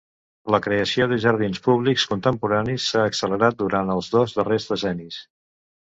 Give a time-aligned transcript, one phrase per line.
[0.53, 5.27] La creació de Jardins Públics contemporanis s'ha accelerat durant els dos darrers decennis.